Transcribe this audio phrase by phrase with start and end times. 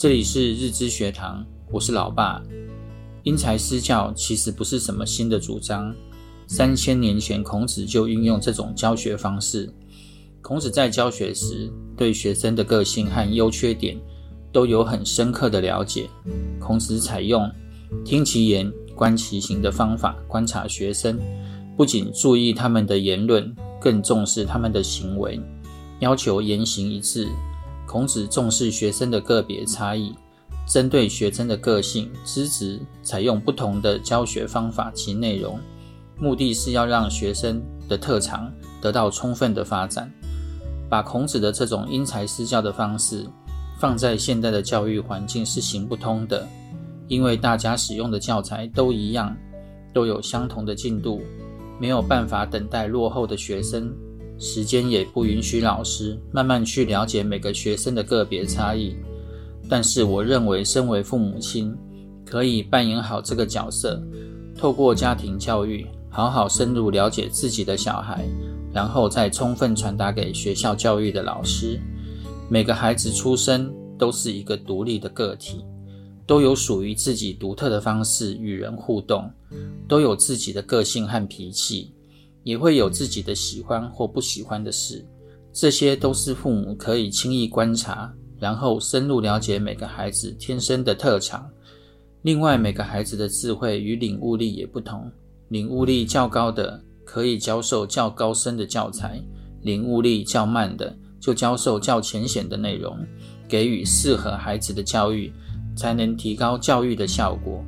[0.00, 2.40] 这里是日知学堂，我是老爸。
[3.22, 5.94] 因材施教其实不是什么新的主张，
[6.46, 9.70] 三千年前孔子就运用这种教学方式。
[10.40, 13.94] 孔子在教学时，对学生的个性和优缺点
[14.50, 16.08] 都有很深刻的了解。
[16.58, 17.52] 孔子采用
[18.02, 21.20] 听其言、观其行的方法观察学生，
[21.76, 25.38] 不仅注意他们的言论，更重视他们的行为，
[25.98, 27.28] 要求言行一致。
[27.90, 30.14] 孔子重视学生的个别差异，
[30.64, 35.58] 针对学生的个性、资质，采用不同的教学方法及内容，
[36.16, 38.48] 目的是要让学生的特长
[38.80, 40.08] 得到充分的发展。
[40.88, 43.26] 把孔子的这种因材施教的方式
[43.80, 46.46] 放在现代的教育环境是行不通的，
[47.08, 49.36] 因为大家使用的教材都一样，
[49.92, 51.20] 都有相同的进度，
[51.80, 53.92] 没有办法等待落后的学生。
[54.40, 58.96] 时间也不允许老师慢慢去了解每个学生的个别差异，
[59.68, 61.76] 但是我认为，身为父母亲
[62.24, 64.02] 可以扮演好这个角色，
[64.56, 68.26] 透过家庭教育，好好深入了解自己的小孩，
[68.72, 71.78] 然后再充分传达给学校教育的老师。
[72.48, 75.62] 每个孩子出生都是一个独立的个体，
[76.26, 79.30] 都有属于自己独特的方式与人互动，
[79.86, 81.92] 都有自己的个性和脾气。
[82.42, 85.04] 也会有自己的喜欢或不喜欢的事，
[85.52, 91.48] 这些都是父母可以轻易观察，然后深入了解每个孩子天生的特长。
[92.22, 95.10] 另外，每个孩子的智慧与领悟力也不同，
[95.48, 99.22] 领悟力较高的可以教授较高深的教材，
[99.62, 102.98] 领悟力较慢的就教授较浅显的内容，
[103.48, 105.32] 给予适合孩子的教育，
[105.74, 107.64] 才能提高教育的效果。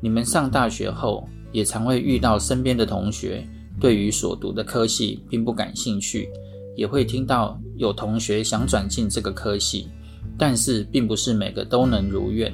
[0.00, 3.46] 你们上大学后，也常会遇到身边的同学。
[3.80, 6.28] 对于所读的科系并不感兴趣，
[6.76, 9.88] 也会听到有同学想转进这个科系，
[10.38, 12.52] 但是并不是每个都能如愿。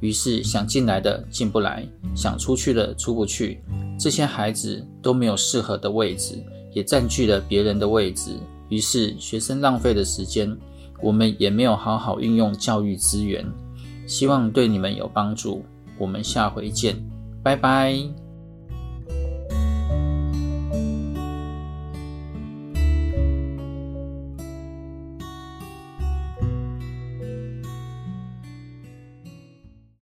[0.00, 3.62] 于是想进来的进不来，想出去的出不去。
[3.98, 6.34] 这些孩子都没有适合的位置，
[6.72, 8.32] 也占据了别人的位置。
[8.68, 10.54] 于是学生浪费的时间，
[11.00, 13.46] 我们也没有好好运用教育资源。
[14.06, 15.64] 希望对你们有帮助。
[15.96, 16.96] 我们下回见，
[17.42, 18.23] 拜拜。